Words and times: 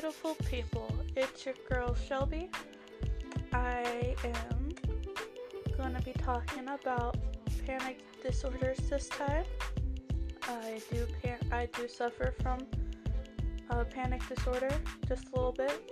beautiful 0.00 0.36
people. 0.48 0.88
It's 1.16 1.44
your 1.44 1.56
girl 1.68 1.92
Shelby. 1.92 2.50
I 3.52 4.14
am 4.22 4.68
going 5.76 5.92
to 5.92 6.00
be 6.02 6.12
talking 6.12 6.68
about 6.68 7.16
panic 7.66 7.98
disorders 8.22 8.78
this 8.88 9.08
time. 9.08 9.42
I 10.44 10.80
do 10.92 11.04
pan- 11.20 11.44
I 11.50 11.66
do 11.74 11.88
suffer 11.88 12.32
from 12.40 12.60
a 13.70 13.84
panic 13.84 14.22
disorder 14.28 14.70
just 15.08 15.30
a 15.32 15.34
little 15.34 15.50
bit. 15.50 15.90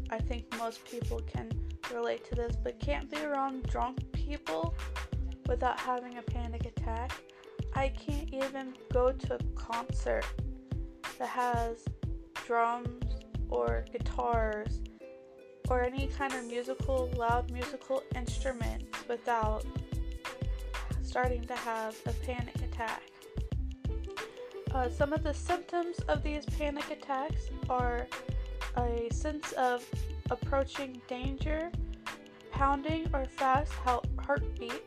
I 0.10 0.20
think 0.20 0.46
most 0.58 0.86
people 0.86 1.22
can 1.22 1.50
relate 1.94 2.24
to 2.30 2.36
this, 2.36 2.56
but 2.56 2.80
can't 2.80 3.10
be 3.10 3.18
around 3.18 3.64
drunk 3.64 4.00
people 4.12 4.74
without 5.48 5.80
having 5.80 6.18
a 6.18 6.22
panic 6.22 6.66
attack. 6.66 7.12
I 7.76 7.90
can't 7.90 8.34
even 8.34 8.74
go 8.92 9.12
to 9.12 9.36
a 9.36 9.40
concert 9.56 10.26
that 11.20 11.28
has 11.28 11.86
drums 12.46 13.06
or 13.50 13.86
guitars 13.92 14.82
or 15.70 15.82
any 15.82 16.08
kind 16.08 16.34
of 16.34 16.46
musical, 16.46 17.10
loud 17.16 17.50
musical 17.52 18.04
instruments 18.16 18.98
without 19.08 19.66
starting 21.02 21.42
to 21.44 21.56
have 21.56 21.96
a 22.06 22.14
panic 22.26 22.56
attack. 22.56 23.02
Uh, 24.74 24.90
some 24.90 25.12
of 25.14 25.24
the 25.24 25.34
symptoms 25.34 25.98
of 26.08 26.24
these 26.24 26.46
panic 26.58 26.90
attacks 26.90 27.50
are 27.70 28.08
a 28.78 29.10
sense 29.14 29.52
of 29.54 29.86
approaching 30.32 31.02
danger, 31.08 31.72
pounding 32.52 33.08
or 33.14 33.26
fast 33.26 33.72
heartbeat, 34.18 34.82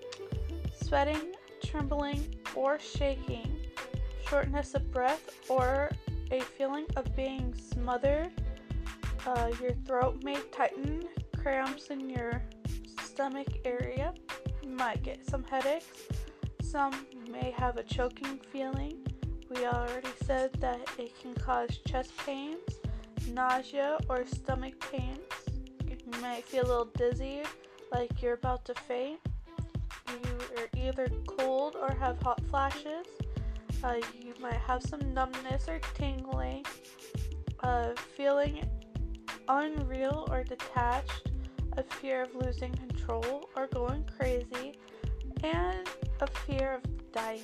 sweating, 0.74 1.32
trembling, 1.62 2.34
or 2.56 2.78
shaking, 2.78 3.56
shortness 4.28 4.74
of 4.74 4.90
breath, 4.90 5.30
or 5.48 5.90
a 6.30 6.40
feeling 6.40 6.86
of 6.96 7.14
being 7.14 7.54
smothered. 7.54 8.30
Uh, 9.26 9.50
your 9.60 9.72
throat 9.86 10.22
may 10.24 10.38
tighten, 10.50 11.04
cramps 11.36 11.88
in 11.88 12.10
your 12.10 12.42
stomach 13.04 13.48
area. 13.64 14.12
You 14.62 14.70
might 14.70 15.02
get 15.02 15.26
some 15.26 15.44
headaches. 15.44 16.08
Some 16.62 17.06
may 17.30 17.52
have 17.52 17.76
a 17.76 17.82
choking 17.82 18.40
feeling. 18.50 19.06
We 19.50 19.66
already 19.66 20.08
said 20.24 20.52
that 20.54 20.80
it 20.98 21.18
can 21.20 21.34
cause 21.34 21.78
chest 21.86 22.12
pains, 22.26 22.73
nausea, 23.28 23.98
or 24.08 24.24
stomach 24.26 24.74
pains. 24.92 25.18
You 25.86 25.96
might 26.20 26.44
feel 26.44 26.64
a 26.64 26.68
little 26.68 26.90
dizzy, 26.96 27.42
like 27.92 28.22
you're 28.22 28.34
about 28.34 28.64
to 28.66 28.74
faint. 28.74 29.20
You 30.08 30.38
are 30.58 30.68
either 30.76 31.08
cold 31.26 31.76
or 31.80 31.92
have 31.94 32.20
hot 32.20 32.40
flashes. 32.50 33.06
Uh, 33.82 33.96
you 34.18 34.34
might 34.40 34.54
have 34.54 34.82
some 34.82 35.12
numbness 35.12 35.68
or 35.68 35.78
tingling, 35.94 36.64
uh, 37.60 37.90
feeling 38.16 38.68
unreal 39.48 40.26
or 40.30 40.42
detached, 40.42 41.30
a 41.76 41.82
fear 41.82 42.22
of 42.22 42.34
losing 42.34 42.72
control 42.74 43.48
or 43.56 43.66
going 43.68 44.08
crazy, 44.18 44.74
and 45.42 45.88
a 46.20 46.26
fear 46.26 46.74
of 46.74 47.12
dying. 47.12 47.42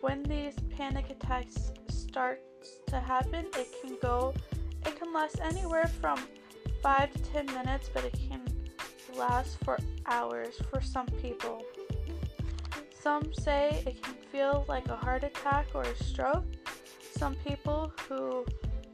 When 0.00 0.22
these 0.24 0.54
panic 0.76 1.10
attacks 1.10 1.72
start 1.88 2.40
to 2.86 3.00
happen, 3.00 3.46
it 3.56 3.68
can 3.80 3.96
go, 4.00 4.34
it 4.84 4.98
can 4.98 5.12
last 5.12 5.40
anywhere 5.40 5.86
from 5.86 6.18
5 6.82 7.12
to 7.12 7.18
10 7.32 7.46
minutes, 7.46 7.90
but 7.92 8.04
it 8.04 8.16
can 8.28 8.42
last 9.16 9.58
for 9.64 9.78
hours 10.06 10.60
for 10.70 10.80
some 10.80 11.06
people. 11.06 11.62
Some 12.98 13.32
say 13.34 13.82
it 13.86 14.02
can 14.02 14.14
feel 14.32 14.64
like 14.68 14.88
a 14.88 14.96
heart 14.96 15.24
attack 15.24 15.66
or 15.74 15.82
a 15.82 15.96
stroke. 16.04 16.44
Some 17.16 17.34
people 17.46 17.92
who 18.08 18.44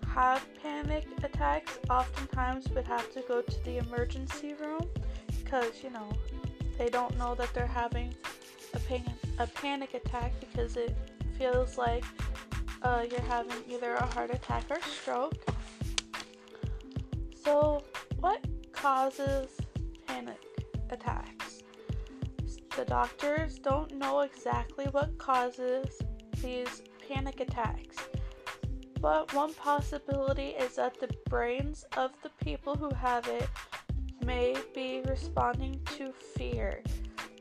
have 0.06 0.44
panic 0.62 1.06
attacks 1.22 1.78
oftentimes 1.88 2.68
would 2.70 2.86
have 2.86 3.10
to 3.12 3.22
go 3.22 3.40
to 3.40 3.64
the 3.64 3.78
emergency 3.78 4.54
room 4.54 4.82
because, 5.42 5.82
you 5.82 5.90
know, 5.90 6.08
they 6.76 6.88
don't 6.88 7.16
know 7.18 7.34
that 7.34 7.52
they're 7.54 7.66
having 7.66 8.14
a, 8.74 8.78
pan- 8.80 9.14
a 9.38 9.46
panic 9.46 9.94
attack 9.94 10.32
because 10.40 10.76
it 10.76 10.96
feels 11.38 11.78
like 11.78 12.04
uh, 12.82 13.04
you're 13.10 13.20
having 13.22 13.56
either 13.68 13.94
a 13.94 14.06
heart 14.06 14.30
attack 14.30 14.64
or 14.70 14.80
stroke. 14.82 15.44
So, 17.44 17.82
what 18.18 18.44
causes 18.72 19.48
panic 20.06 20.40
attacks? 20.90 21.62
The 22.76 22.84
doctors 22.84 23.58
don't 23.58 23.92
know 23.96 24.20
exactly 24.20 24.86
what 24.86 25.18
causes 25.18 26.00
these 26.42 26.82
panic 27.08 27.40
attacks, 27.40 27.96
but 29.00 29.32
one 29.34 29.54
possibility 29.54 30.50
is 30.50 30.76
that 30.76 31.00
the 31.00 31.08
brains 31.28 31.84
of 31.96 32.12
the 32.22 32.30
people 32.42 32.76
who 32.76 32.94
have 32.94 33.26
it 33.26 33.48
may 34.24 34.54
be 34.74 35.02
responding 35.06 35.80
to 35.96 36.12
fear. 36.12 36.82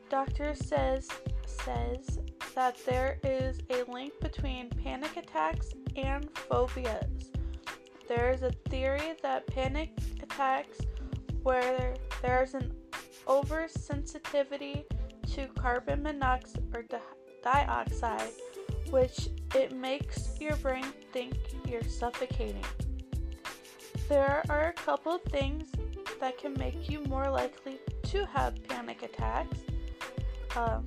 Doctor 0.08 0.54
says 0.54 1.08
says 1.46 2.18
that 2.60 2.76
there 2.84 3.18
is 3.24 3.58
a 3.70 3.90
link 3.90 4.12
between 4.20 4.68
panic 4.84 5.16
attacks 5.16 5.72
and 5.96 6.28
phobias. 6.36 7.30
There 8.06 8.30
is 8.30 8.42
a 8.42 8.50
theory 8.68 9.14
that 9.22 9.46
panic 9.46 9.92
attacks 10.22 10.76
where 11.42 11.94
there's 12.20 12.52
an 12.52 12.70
oversensitivity 13.26 14.84
to 15.32 15.46
carbon 15.58 16.02
monoxide 16.02 16.62
or 16.74 16.82
di- 16.82 16.98
dioxide, 17.42 18.28
which 18.90 19.30
it 19.54 19.74
makes 19.74 20.38
your 20.38 20.56
brain 20.56 20.84
think 21.14 21.38
you're 21.66 21.82
suffocating. 21.82 22.66
There 24.06 24.42
are 24.50 24.66
a 24.66 24.72
couple 24.74 25.16
things 25.30 25.70
that 26.20 26.36
can 26.36 26.52
make 26.58 26.90
you 26.90 27.00
more 27.04 27.30
likely 27.30 27.78
to 28.02 28.26
have 28.26 28.62
panic 28.68 29.02
attacks. 29.02 29.56
Um, 30.54 30.84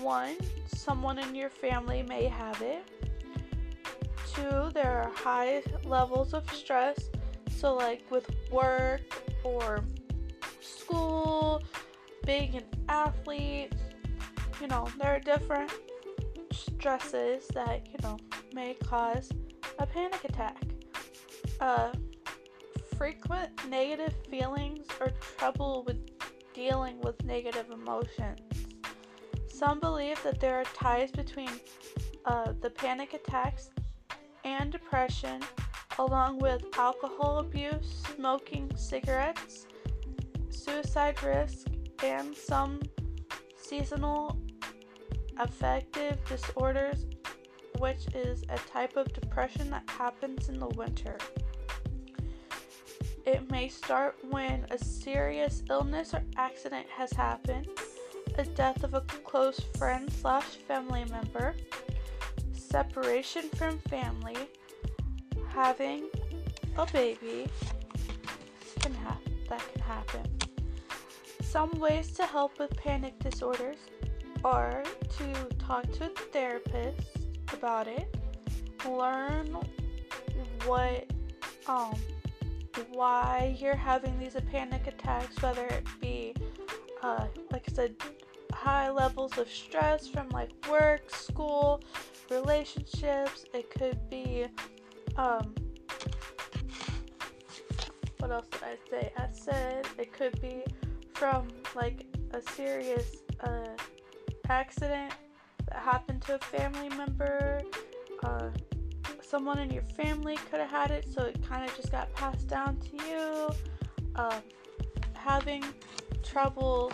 one, 0.00 0.36
someone 0.66 1.18
in 1.18 1.34
your 1.34 1.50
family 1.50 2.02
may 2.02 2.24
have 2.24 2.60
it. 2.62 2.84
Two, 4.34 4.70
there 4.72 5.02
are 5.02 5.10
high 5.14 5.62
levels 5.84 6.34
of 6.34 6.48
stress, 6.52 7.10
so 7.56 7.74
like 7.74 8.02
with 8.10 8.30
work 8.52 9.00
or 9.42 9.84
school, 10.60 11.62
being 12.24 12.56
an 12.56 12.64
athlete, 12.88 13.72
you 14.60 14.66
know, 14.66 14.86
there 14.98 15.16
are 15.16 15.20
different 15.20 15.72
stresses 16.52 17.46
that, 17.48 17.86
you 17.88 17.96
know, 18.02 18.16
may 18.52 18.74
cause 18.74 19.30
a 19.78 19.86
panic 19.86 20.24
attack. 20.24 20.62
Uh, 21.60 21.90
frequent 22.96 23.50
negative 23.68 24.14
feelings 24.28 24.86
or 25.00 25.12
trouble 25.38 25.84
with 25.86 25.98
dealing 26.52 27.00
with 27.00 27.22
negative 27.24 27.70
emotions. 27.70 28.47
Some 29.58 29.80
believe 29.80 30.22
that 30.22 30.38
there 30.38 30.54
are 30.54 30.64
ties 30.72 31.10
between 31.10 31.50
uh, 32.24 32.52
the 32.60 32.70
panic 32.70 33.14
attacks 33.14 33.70
and 34.44 34.70
depression, 34.70 35.42
along 35.98 36.38
with 36.38 36.62
alcohol 36.78 37.40
abuse, 37.40 38.04
smoking 38.14 38.70
cigarettes, 38.76 39.66
suicide 40.50 41.20
risk, 41.24 41.66
and 42.04 42.36
some 42.36 42.80
seasonal 43.56 44.38
affective 45.38 46.24
disorders, 46.28 47.06
which 47.78 48.06
is 48.14 48.44
a 48.50 48.58
type 48.58 48.96
of 48.96 49.12
depression 49.12 49.70
that 49.70 49.90
happens 49.90 50.48
in 50.48 50.60
the 50.60 50.68
winter. 50.68 51.18
It 53.26 53.50
may 53.50 53.66
start 53.66 54.18
when 54.30 54.66
a 54.70 54.78
serious 54.78 55.64
illness 55.68 56.14
or 56.14 56.22
accident 56.36 56.86
has 56.96 57.10
happened, 57.10 57.66
a 58.38 58.44
death 58.44 58.84
of 58.84 58.94
a 58.94 59.00
close 59.00 59.58
friend 59.76 60.10
slash 60.12 60.44
family 60.68 61.04
member, 61.10 61.54
separation 62.52 63.42
from 63.56 63.78
family, 63.90 64.36
having 65.48 66.04
a 66.76 66.86
baby 66.92 67.48
can 68.80 68.94
ha- 68.94 69.18
that 69.48 69.62
can 69.72 69.82
happen. 69.82 70.38
Some 71.42 71.70
ways 71.80 72.12
to 72.12 72.26
help 72.26 72.58
with 72.60 72.76
panic 72.76 73.18
disorders 73.18 73.78
are 74.44 74.84
to 75.16 75.56
talk 75.58 75.90
to 75.92 76.04
a 76.04 76.08
therapist 76.32 77.08
about 77.52 77.88
it, 77.88 78.16
learn 78.88 79.56
what 80.64 81.10
um 81.66 81.94
why 82.90 83.56
you're 83.58 83.74
having 83.74 84.16
these 84.20 84.36
panic 84.52 84.86
attacks, 84.86 85.42
whether 85.42 85.66
it 85.66 85.84
be 86.00 86.34
uh, 87.02 87.26
like 87.50 87.64
I 87.68 87.72
said, 87.72 87.96
high 88.58 88.90
levels 88.90 89.38
of 89.38 89.48
stress 89.48 90.08
from 90.08 90.28
like 90.30 90.50
work, 90.68 91.08
school, 91.10 91.80
relationships. 92.30 93.44
It 93.54 93.70
could 93.70 93.98
be 94.10 94.46
um 95.16 95.54
what 98.18 98.30
else 98.32 98.48
did 98.48 98.62
I 98.64 98.76
say? 98.90 99.12
I 99.16 99.26
said 99.32 99.86
it 99.96 100.12
could 100.12 100.40
be 100.40 100.64
from 101.14 101.48
like 101.76 102.04
a 102.32 102.42
serious 102.52 103.22
uh 103.40 103.76
accident 104.48 105.12
that 105.68 105.78
happened 105.78 106.22
to 106.22 106.34
a 106.34 106.38
family 106.38 106.88
member. 106.90 107.62
Uh, 108.24 108.50
someone 109.22 109.58
in 109.58 109.70
your 109.70 109.82
family 109.82 110.36
could 110.50 110.58
have 110.58 110.70
had 110.70 110.90
it, 110.90 111.06
so 111.12 111.22
it 111.22 111.36
kind 111.46 111.64
of 111.64 111.76
just 111.76 111.92
got 111.92 112.12
passed 112.14 112.48
down 112.48 112.76
to 112.78 112.96
you. 113.08 113.48
Um, 114.16 114.42
having 115.14 115.62
trouble 116.22 116.90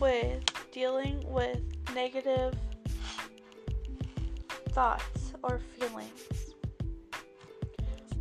with 0.00 0.42
dealing 0.72 1.22
with 1.26 1.60
negative 1.94 2.54
thoughts 4.70 5.32
or 5.42 5.60
feelings. 5.78 6.54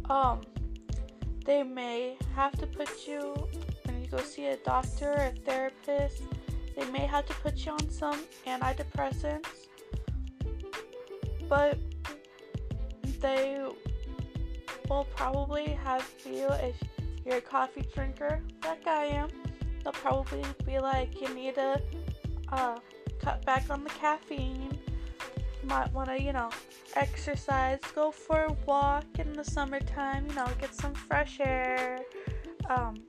Um, 0.09 0.41
they 1.45 1.63
may 1.63 2.17
have 2.35 2.53
to 2.59 2.67
put 2.67 3.07
you 3.07 3.33
when 3.85 4.01
you 4.01 4.07
go 4.09 4.19
see 4.19 4.47
a 4.47 4.57
doctor 4.57 5.11
or 5.11 5.23
a 5.25 5.31
therapist 5.45 6.23
they 6.77 6.85
may 6.91 7.07
have 7.07 7.25
to 7.25 7.33
put 7.33 7.65
you 7.65 7.71
on 7.71 7.89
some 7.89 8.23
antidepressants, 8.45 9.67
but 11.49 11.79
they 13.19 13.59
will 14.87 15.07
probably 15.15 15.69
have 15.69 16.07
you, 16.23 16.47
if 16.61 16.75
you're 17.25 17.37
a 17.37 17.41
coffee 17.41 17.83
drinker 17.95 18.43
like 18.63 18.85
I 18.85 19.05
am, 19.05 19.29
they'll 19.83 19.91
probably 19.91 20.43
be 20.67 20.77
like, 20.77 21.19
you 21.19 21.33
need 21.33 21.55
to 21.55 21.81
uh, 22.51 22.77
cut 23.19 23.45
back 23.45 23.69
on 23.69 23.83
the 23.83 23.89
caffeine. 23.89 24.77
Might 25.63 25.91
want 25.93 26.09
to, 26.09 26.21
you 26.21 26.31
know, 26.31 26.49
exercise, 26.95 27.79
go 27.93 28.11
for 28.11 28.43
a 28.43 28.53
walk 28.65 29.05
in 29.19 29.33
the 29.33 29.43
summertime, 29.43 30.27
you 30.27 30.35
know, 30.35 30.47
get 30.59 30.73
some 30.73 30.93
fresh 30.93 31.39
air. 31.41 31.99
Um, 32.69 33.03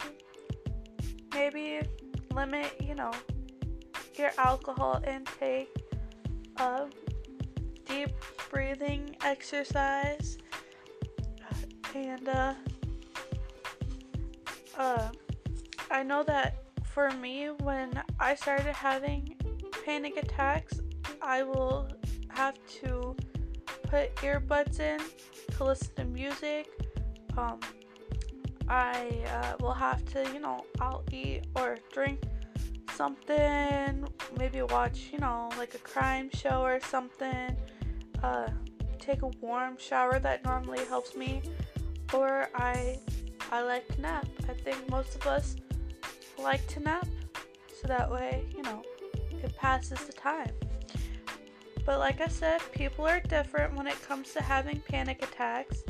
maybe 1.32 1.80
limit, 2.34 2.72
you 2.82 2.94
know, 2.94 3.12
your 4.16 4.30
alcohol 4.38 5.02
intake, 5.06 5.74
uh, 6.56 6.86
deep 7.84 8.10
breathing 8.50 9.14
exercise, 9.24 10.38
and 11.94 12.28
uh, 12.28 12.54
uh, 14.76 15.08
I 15.90 16.02
know 16.02 16.22
that 16.24 16.67
for 16.98 17.12
me, 17.18 17.46
when 17.62 18.02
I 18.18 18.34
started 18.34 18.74
having 18.74 19.36
panic 19.84 20.16
attacks, 20.16 20.80
I 21.22 21.44
will 21.44 21.86
have 22.30 22.56
to 22.80 23.14
put 23.84 24.12
earbuds 24.16 24.80
in 24.80 24.98
to 25.52 25.64
listen 25.64 25.94
to 25.94 26.04
music. 26.06 26.66
Um, 27.36 27.60
I 28.68 29.24
uh, 29.32 29.52
will 29.60 29.74
have 29.74 30.04
to, 30.06 30.28
you 30.34 30.40
know, 30.40 30.64
I'll 30.80 31.04
eat 31.12 31.44
or 31.54 31.78
drink 31.92 32.20
something, 32.90 34.04
maybe 34.36 34.62
watch, 34.62 35.10
you 35.12 35.20
know, 35.20 35.50
like 35.56 35.74
a 35.74 35.78
crime 35.78 36.30
show 36.34 36.62
or 36.62 36.80
something, 36.80 37.56
uh, 38.24 38.48
take 38.98 39.22
a 39.22 39.28
warm 39.40 39.76
shower 39.78 40.18
that 40.18 40.44
normally 40.44 40.84
helps 40.86 41.14
me, 41.14 41.42
or 42.12 42.48
I 42.56 42.98
I 43.52 43.62
like 43.62 43.86
to 43.94 44.00
nap. 44.00 44.26
I 44.48 44.52
think 44.52 44.90
most 44.90 45.14
of 45.14 45.28
us 45.28 45.54
like 46.42 46.66
to 46.68 46.80
nap, 46.80 47.06
so 47.80 47.88
that 47.88 48.10
way, 48.10 48.44
you 48.54 48.62
know, 48.62 48.82
it 49.42 49.54
passes 49.56 50.00
the 50.04 50.12
time. 50.12 50.52
But 51.84 51.98
like 51.98 52.20
I 52.20 52.28
said, 52.28 52.60
people 52.72 53.06
are 53.06 53.20
different 53.20 53.74
when 53.74 53.86
it 53.86 54.00
comes 54.06 54.32
to 54.34 54.42
having 54.42 54.80
panic 54.80 55.22
attacks. 55.22 55.84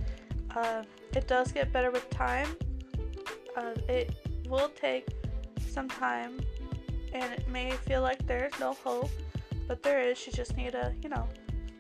Uh, 0.54 0.84
it 1.14 1.26
does 1.26 1.50
get 1.50 1.72
better 1.72 1.90
with 1.90 2.08
time. 2.10 2.48
Uh, 3.56 3.74
it 3.88 4.14
will 4.48 4.68
take 4.68 5.08
some 5.72 5.88
time 5.88 6.38
and 7.12 7.32
it 7.32 7.48
may 7.48 7.70
feel 7.70 8.02
like 8.02 8.24
there's 8.26 8.52
no 8.60 8.74
hope, 8.74 9.10
but 9.66 9.82
there 9.82 10.00
is. 10.00 10.24
You 10.26 10.32
just 10.32 10.56
need 10.56 10.72
to, 10.72 10.94
you 11.02 11.08
know, 11.08 11.28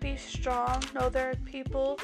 be 0.00 0.16
strong. 0.16 0.82
Know 0.94 1.08
there 1.08 1.30
are 1.30 1.36
people 1.44 1.98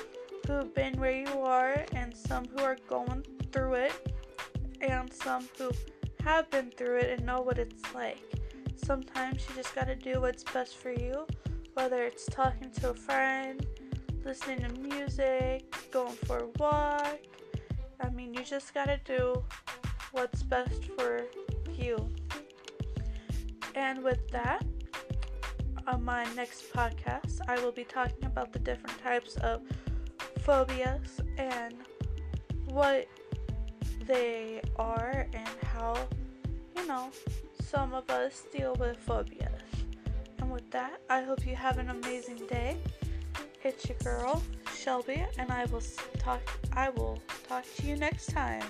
who 0.47 0.53
have 0.55 0.75
been 0.75 0.99
where 1.01 1.13
you 1.13 1.41
are, 1.41 1.85
and 1.95 2.15
some 2.15 2.47
who 2.47 2.63
are 2.63 2.77
going 2.89 3.25
through 3.53 3.75
it, 3.75 4.15
and 4.81 5.13
some 5.13 5.49
who 5.59 5.71
have 6.25 6.51
been 6.51 6.71
through 6.71 6.97
it 6.97 7.11
and 7.11 7.27
know 7.27 7.43
what 7.43 7.59
it's 7.59 7.83
like. 7.95 8.19
Sometimes 8.77 9.47
you 9.49 9.55
just 9.55 9.75
gotta 9.75 9.95
do 9.95 10.23
what's 10.23 10.43
best 10.43 10.77
for 10.77 10.91
you, 10.91 11.27
whether 11.75 12.03
it's 12.05 12.25
talking 12.27 12.71
to 12.81 12.91
a 12.91 12.95
friend, 12.95 13.65
listening 14.25 14.61
to 14.61 14.81
music, 14.81 15.65
going 15.91 16.15
for 16.25 16.39
a 16.39 16.49
walk. 16.59 17.19
I 18.01 18.09
mean, 18.09 18.33
you 18.33 18.43
just 18.43 18.73
gotta 18.73 18.99
do 19.05 19.45
what's 20.13 20.43
best 20.43 20.85
for 20.97 21.25
you. 21.77 22.11
And 23.75 24.03
with 24.03 24.27
that, 24.31 24.65
on 25.87 26.03
my 26.03 26.25
next 26.35 26.73
podcast, 26.73 27.41
I 27.49 27.61
will 27.61 27.73
be 27.73 27.85
talking 27.85 28.25
about 28.25 28.51
the 28.51 28.59
different 28.61 28.99
types 29.03 29.37
of 29.37 29.61
phobias 30.39 31.21
and 31.37 31.75
what 32.67 33.07
they 34.07 34.63
are 34.77 35.24
you 36.85 36.89
know, 36.89 37.11
some 37.63 37.95
of 37.95 38.11
us 38.11 38.43
deal 38.53 38.75
with 38.75 38.99
phobias. 38.99 39.63
And 40.39 40.53
with 40.53 40.71
that, 40.71 41.01
I 41.09 41.23
hope 41.23 41.47
you 41.47 41.57
have 41.57 41.79
an 41.79 41.89
amazing 41.89 42.47
day. 42.47 42.77
It's 43.63 43.89
your 43.89 43.97
girl, 44.05 44.43
Shelby, 44.77 45.25
and 45.39 45.51
I 45.51 45.65
will 45.67 45.83
talk 46.19 46.43
I 46.75 46.91
will 46.91 47.23
talk 47.49 47.65
to 47.77 47.87
you 47.87 47.97
next 47.97 48.27
time. 48.27 48.63